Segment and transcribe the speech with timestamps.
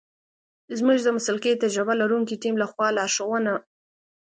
[0.77, 3.53] زمونږ د مسلکي تجربه لرونکی تیم لخوا لارښونه